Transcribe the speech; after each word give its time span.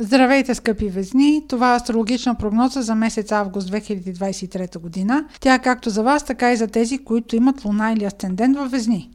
Здравейте, 0.00 0.54
скъпи 0.54 0.88
везни! 0.88 1.42
Това 1.48 1.72
е 1.72 1.76
астрологична 1.76 2.34
прогноза 2.34 2.82
за 2.82 2.94
месец 2.94 3.32
август 3.32 3.70
2023 3.70 4.78
година. 4.78 5.24
Тя 5.40 5.54
е 5.54 5.62
както 5.62 5.90
за 5.90 6.02
вас, 6.02 6.24
така 6.24 6.52
и 6.52 6.56
за 6.56 6.66
тези, 6.66 6.98
които 6.98 7.36
имат 7.36 7.64
луна 7.64 7.92
или 7.92 8.04
асцендент 8.04 8.56
във 8.56 8.70
везни. 8.70 9.10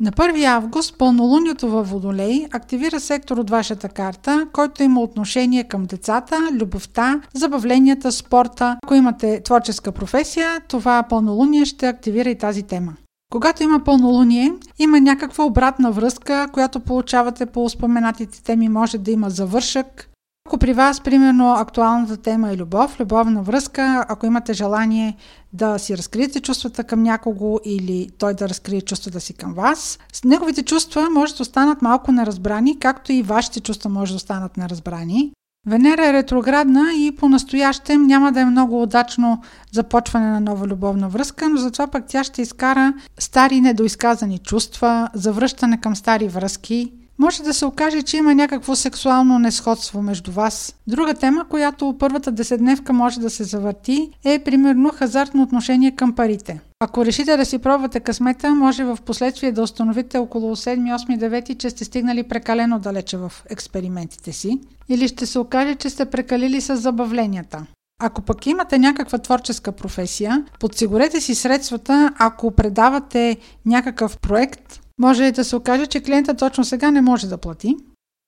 На 0.00 0.12
1 0.12 0.44
август 0.44 0.98
пълнолунието 0.98 1.70
във 1.70 1.90
Водолей 1.90 2.46
активира 2.50 3.00
сектор 3.00 3.36
от 3.36 3.50
вашата 3.50 3.88
карта, 3.88 4.46
който 4.52 4.82
има 4.82 5.00
отношение 5.00 5.64
към 5.64 5.84
децата, 5.84 6.36
любовта, 6.52 7.20
забавленията, 7.34 8.12
спорта. 8.12 8.78
Ако 8.84 8.94
имате 8.94 9.40
творческа 9.44 9.92
професия, 9.92 10.60
това 10.68 11.02
пълнолуние 11.02 11.64
ще 11.64 11.86
активира 11.86 12.30
и 12.30 12.38
тази 12.38 12.62
тема. 12.62 12.92
Когато 13.32 13.62
има 13.62 13.84
пълнолуние, 13.84 14.52
има 14.78 15.00
някаква 15.00 15.44
обратна 15.44 15.92
връзка, 15.92 16.48
която 16.52 16.80
получавате 16.80 17.46
по 17.46 17.68
споменатите 17.68 18.42
теми. 18.42 18.68
Може 18.68 18.98
да 18.98 19.10
има 19.10 19.30
завършък, 19.30 20.10
ако 20.48 20.58
при 20.58 20.72
вас, 20.72 21.00
примерно, 21.00 21.52
актуалната 21.52 22.16
тема 22.16 22.52
е 22.52 22.56
любов, 22.56 23.00
любовна 23.00 23.42
връзка, 23.42 24.06
ако 24.08 24.26
имате 24.26 24.52
желание 24.52 25.16
да 25.52 25.78
си 25.78 25.96
разкриете 25.98 26.40
чувствата 26.40 26.84
към 26.84 27.02
някого 27.02 27.58
или 27.64 28.08
той 28.18 28.34
да 28.34 28.48
разкрие 28.48 28.80
чувствата 28.80 29.20
си 29.20 29.34
към 29.34 29.54
вас, 29.54 29.98
неговите 30.24 30.62
чувства 30.62 31.10
може 31.10 31.34
да 31.36 31.42
останат 31.42 31.82
малко 31.82 32.12
неразбрани, 32.12 32.78
както 32.78 33.12
и 33.12 33.22
вашите 33.22 33.60
чувства 33.60 33.90
може 33.90 34.12
да 34.12 34.16
останат 34.16 34.56
неразбрани. 34.56 35.32
Венера 35.66 36.06
е 36.06 36.12
ретроградна 36.12 36.92
и 36.96 37.16
по-настоящем 37.18 38.06
няма 38.06 38.32
да 38.32 38.40
е 38.40 38.44
много 38.44 38.82
удачно 38.82 39.42
започване 39.72 40.30
на 40.30 40.40
нова 40.40 40.66
любовна 40.66 41.08
връзка, 41.08 41.48
но 41.48 41.56
затова 41.56 41.86
пък 41.86 42.04
тя 42.08 42.24
ще 42.24 42.42
изкара 42.42 42.94
стари 43.18 43.60
недоизказани 43.60 44.38
чувства, 44.38 45.08
завръщане 45.14 45.80
към 45.80 45.96
стари 45.96 46.28
връзки, 46.28 46.92
може 47.18 47.42
да 47.42 47.54
се 47.54 47.64
окаже, 47.64 48.02
че 48.02 48.16
има 48.16 48.34
някакво 48.34 48.76
сексуално 48.76 49.38
несходство 49.38 50.02
между 50.02 50.32
вас. 50.32 50.74
Друга 50.86 51.14
тема, 51.14 51.44
която 51.48 51.96
първата 51.98 52.32
десетдневка 52.32 52.92
може 52.92 53.20
да 53.20 53.30
се 53.30 53.44
завърти, 53.44 54.10
е 54.24 54.38
примерно 54.38 54.90
хазартно 54.94 55.42
отношение 55.42 55.90
към 55.90 56.14
парите. 56.14 56.60
Ако 56.80 57.04
решите 57.04 57.36
да 57.36 57.44
си 57.44 57.58
пробвате 57.58 58.00
късмета, 58.00 58.54
може 58.54 58.84
в 58.84 58.98
последствие 59.06 59.52
да 59.52 59.62
установите 59.62 60.18
около 60.18 60.56
7, 60.56 60.96
8, 60.96 61.18
9, 61.18 61.58
че 61.58 61.70
сте 61.70 61.84
стигнали 61.84 62.22
прекалено 62.22 62.78
далече 62.78 63.16
в 63.16 63.32
експериментите 63.50 64.32
си. 64.32 64.60
Или 64.88 65.08
ще 65.08 65.26
се 65.26 65.38
окаже, 65.38 65.74
че 65.74 65.90
сте 65.90 66.04
прекалили 66.04 66.60
с 66.60 66.76
забавленията. 66.76 67.66
Ако 68.00 68.22
пък 68.22 68.46
имате 68.46 68.78
някаква 68.78 69.18
творческа 69.18 69.72
професия, 69.72 70.44
подсигурете 70.60 71.20
си 71.20 71.34
средствата, 71.34 72.12
ако 72.18 72.50
предавате 72.50 73.36
някакъв 73.66 74.18
проект, 74.18 74.80
може 74.98 75.32
да 75.32 75.44
се 75.44 75.56
окаже, 75.56 75.86
че 75.86 76.00
клиента 76.00 76.34
точно 76.34 76.64
сега 76.64 76.90
не 76.90 77.00
може 77.00 77.28
да 77.28 77.38
плати. 77.38 77.76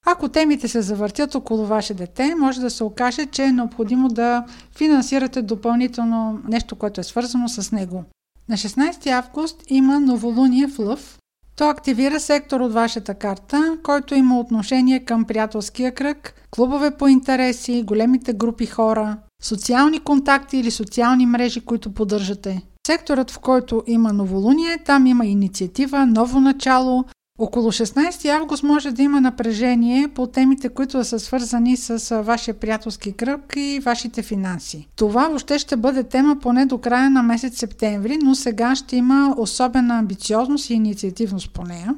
Ако 0.07 0.29
темите 0.29 0.69
се 0.69 0.83
завъртят 0.83 1.35
около 1.35 1.67
ваше 1.67 1.95
дете, 1.95 2.35
може 2.35 2.61
да 2.61 2.71
се 2.71 2.85
окаже, 2.85 3.27
че 3.27 3.45
е 3.45 3.53
необходимо 3.53 4.09
да 4.09 4.45
финансирате 4.77 5.43
допълнително 5.43 6.41
нещо, 6.49 6.77
което 6.77 7.01
е 7.01 7.05
свързано 7.05 7.49
с 7.49 7.73
него. 7.73 8.05
На 8.49 8.57
16 8.57 9.07
август 9.07 9.65
има 9.69 10.01
новолуние 10.01 10.67
в 10.67 10.79
Лъв. 10.79 11.19
То 11.57 11.69
активира 11.69 12.21
сектор 12.21 12.61
от 12.61 12.73
вашата 12.73 13.15
карта, 13.15 13.79
който 13.83 14.15
има 14.15 14.41
отношение 14.41 15.05
към 15.05 15.25
приятелския 15.25 15.95
кръг, 15.95 16.35
клубове 16.51 16.91
по 16.91 17.09
интереси, 17.09 17.83
големите 17.83 18.33
групи 18.33 18.67
хора, 18.67 19.17
социални 19.43 20.01
контакти 20.01 20.57
или 20.57 20.71
социални 20.71 21.27
мрежи, 21.27 21.61
които 21.61 21.95
поддържате. 21.95 22.63
Секторът, 22.91 23.31
в 23.31 23.39
който 23.39 23.83
има 23.87 24.13
новолуние, 24.13 24.79
там 24.79 25.07
има 25.07 25.27
инициатива, 25.27 26.07
ново 26.07 26.41
начало. 26.41 27.05
Около 27.39 27.73
16 27.73 28.29
август 28.29 28.63
може 28.63 28.91
да 28.91 29.03
има 29.03 29.21
напрежение 29.21 30.09
по 30.09 30.27
темите, 30.27 30.69
които 30.69 31.05
са 31.05 31.19
свързани 31.19 31.77
с 31.77 32.23
вашия 32.23 32.55
приятелски 32.55 33.13
кръг 33.13 33.53
и 33.57 33.81
вашите 33.85 34.23
финанси. 34.23 34.89
Това 34.97 35.29
въобще 35.29 35.59
ще 35.59 35.77
бъде 35.77 36.05
тема 36.05 36.37
поне 36.43 36.67
до 36.67 36.79
края 36.79 37.11
на 37.11 37.23
месец 37.23 37.59
септември, 37.59 38.19
но 38.23 38.35
сега 38.35 38.75
ще 38.75 38.97
има 38.97 39.35
особена 39.39 39.99
амбициозност 39.99 40.71
и 40.71 40.75
инициативност 40.75 41.51
по 41.53 41.63
нея. 41.63 41.95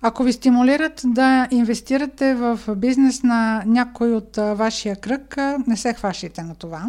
Ако 0.00 0.22
ви 0.22 0.32
стимулират 0.32 1.02
да 1.04 1.48
инвестирате 1.50 2.34
в 2.34 2.60
бизнес 2.76 3.22
на 3.22 3.62
някой 3.66 4.12
от 4.12 4.36
вашия 4.36 4.96
кръг, 4.96 5.36
не 5.66 5.76
се 5.76 5.92
хващайте 5.92 6.42
на 6.42 6.54
това. 6.54 6.82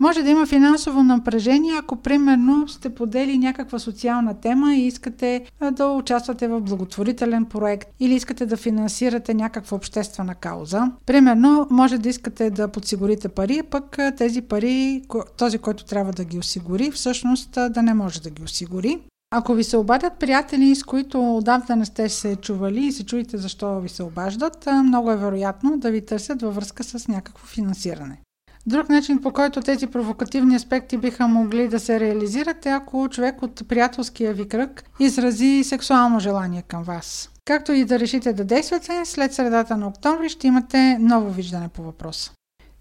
Може 0.00 0.22
да 0.22 0.30
има 0.30 0.46
финансово 0.46 1.02
напрежение, 1.02 1.72
ако 1.78 1.96
примерно 1.96 2.68
сте 2.68 2.94
подели 2.94 3.38
някаква 3.38 3.78
социална 3.78 4.40
тема 4.40 4.74
и 4.74 4.86
искате 4.86 5.44
да 5.72 5.86
участвате 5.86 6.48
в 6.48 6.60
благотворителен 6.60 7.44
проект 7.44 7.88
или 8.00 8.14
искате 8.14 8.46
да 8.46 8.56
финансирате 8.56 9.34
някаква 9.34 9.76
обществена 9.76 10.34
кауза. 10.34 10.82
Примерно, 11.06 11.66
може 11.70 11.98
да 11.98 12.08
искате 12.08 12.50
да 12.50 12.68
подсигурите 12.68 13.28
пари, 13.28 13.62
пък 13.70 13.98
тези 14.16 14.42
пари, 14.42 15.02
този, 15.38 15.58
който 15.58 15.84
трябва 15.84 16.12
да 16.12 16.24
ги 16.24 16.38
осигури, 16.38 16.90
всъщност 16.90 17.50
да 17.50 17.82
не 17.82 17.94
може 17.94 18.22
да 18.22 18.30
ги 18.30 18.42
осигури. 18.42 18.98
Ако 19.30 19.54
ви 19.54 19.64
се 19.64 19.76
обадят 19.76 20.18
приятели, 20.18 20.74
с 20.74 20.82
които 20.82 21.36
отдавна 21.36 21.76
не 21.76 21.84
сте 21.84 22.08
се 22.08 22.36
чували 22.36 22.86
и 22.86 22.92
се 22.92 23.04
чуете 23.04 23.36
защо 23.36 23.80
ви 23.80 23.88
се 23.88 24.02
обаждат, 24.02 24.68
много 24.84 25.10
е 25.10 25.16
вероятно 25.16 25.78
да 25.78 25.90
ви 25.90 26.06
търсят 26.06 26.42
във 26.42 26.54
връзка 26.54 26.84
с 26.84 27.08
някакво 27.08 27.46
финансиране. 27.46 28.20
Друг 28.66 28.88
начин, 28.88 29.22
по 29.22 29.32
който 29.32 29.60
тези 29.60 29.86
провокативни 29.86 30.56
аспекти 30.56 30.96
биха 30.96 31.28
могли 31.28 31.68
да 31.68 31.80
се 31.80 32.00
реализират 32.00 32.66
е 32.66 32.68
ако 32.68 33.08
човек 33.08 33.42
от 33.42 33.68
приятелския 33.68 34.34
ви 34.34 34.48
кръг 34.48 34.84
изрази 35.00 35.64
сексуално 35.64 36.20
желание 36.20 36.62
към 36.62 36.82
вас. 36.82 37.30
Както 37.44 37.72
и 37.72 37.84
да 37.84 37.98
решите 37.98 38.32
да 38.32 38.44
действате, 38.44 39.04
след 39.04 39.34
средата 39.34 39.76
на 39.76 39.88
октомври 39.88 40.28
ще 40.28 40.46
имате 40.46 40.98
ново 41.00 41.30
виждане 41.30 41.68
по 41.68 41.82
въпроса. 41.82 42.32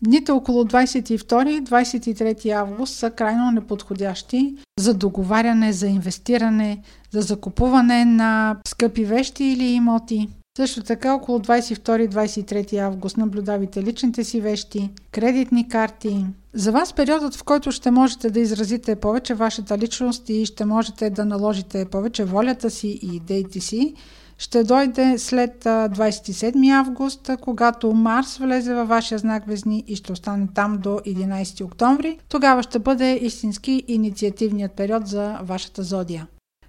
Дните 0.02 0.32
около 0.32 0.64
22-23 0.64 2.50
август 2.50 2.96
са 2.96 3.10
крайно 3.10 3.52
неподходящи 3.52 4.56
за 4.80 4.94
договаряне, 4.94 5.74
за 5.74 5.88
инвестиране, 5.88 6.82
за 7.12 7.22
закупуване 7.22 8.06
на 8.06 8.58
скъпи 8.68 9.06
вещи 9.06 9.44
или 9.44 9.66
имоти. 9.66 10.30
Също 10.58 10.84
така 10.84 11.14
около 11.14 11.40
22-23 11.40 12.78
август 12.78 13.18
наблюдавайте 13.18 13.84
личните 13.84 14.24
си 14.24 14.42
вещи, 14.42 14.90
кредитни 15.12 15.68
карти. 15.70 16.26
За 16.54 16.72
вас 16.72 16.94
периодът, 16.94 17.36
в 17.36 17.44
който 17.44 17.72
ще 17.72 17.92
можете 17.92 18.30
да 18.30 18.40
изразите 18.40 18.96
повече 18.96 19.34
вашата 19.34 19.78
личност 19.78 20.30
и 20.30 20.46
ще 20.46 20.66
можете 20.66 21.10
да 21.10 21.26
наложите 21.26 21.86
повече 21.86 22.24
волята 22.24 22.70
си 22.70 22.88
и 22.88 23.16
идеите 23.16 23.60
си, 23.60 23.94
ще 24.38 24.64
дойде 24.64 25.18
след 25.18 25.64
27 25.64 26.80
август, 26.80 27.30
когато 27.42 27.94
Марс 27.94 28.38
влезе 28.38 28.74
във 28.74 28.88
вашия 28.88 29.18
знак 29.18 29.48
Везни 29.48 29.84
и 29.88 29.96
ще 29.96 30.12
остане 30.12 30.48
там 30.56 30.78
до 30.78 30.90
11 30.90 31.66
октомври. 31.66 32.20
Тогава 32.30 32.64
ще 32.64 32.80
бъде 32.80 33.20
истински 33.22 33.84
инициативният 33.88 34.72
период 34.72 35.08
за 35.08 35.40
вашата 35.44 35.84
зодия. 35.84 36.28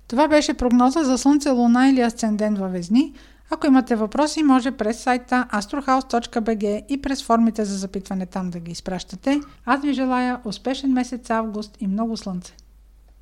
Това 0.09 0.28
беше 0.28 0.55
прогноза 0.55 1.05
за 1.05 1.19
Слънце, 1.19 1.50
Луна 1.50 1.88
или 1.88 2.00
Асцендент 2.00 2.59
във 2.59 2.72
Везни. 2.72 3.12
Ако 3.50 3.66
имате 3.66 3.97
въпроси, 3.97 4.42
може 4.42 4.70
през 4.70 5.03
сайта 5.03 5.47
astrohouse.bg 5.53 6.84
и 6.88 7.03
през 7.03 7.25
формите 7.25 7.64
за 7.64 7.76
запитване 7.78 8.26
там 8.26 8.50
да 8.50 8.59
ги 8.59 8.72
изпращате. 8.72 9.41
Аз 9.64 9.82
ви 9.82 9.92
желая 9.92 10.41
успешен 10.44 10.92
месец 10.92 11.31
август 11.31 11.76
и 11.81 11.87
много 11.87 12.16
слънце! 12.16 12.54